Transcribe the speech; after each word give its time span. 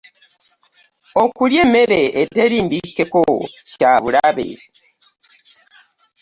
Okulya 1.23 1.59
emmere 1.65 2.01
eteri 2.21 2.57
mbikkeko 2.65 3.21
kya 3.71 3.91
bulabe. 4.01 4.47